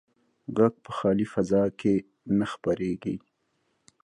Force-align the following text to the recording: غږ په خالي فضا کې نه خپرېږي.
غږ 0.57 0.73
په 0.85 0.91
خالي 0.97 1.25
فضا 1.33 1.63
کې 1.79 1.93
نه 2.37 2.45
خپرېږي. 2.53 3.15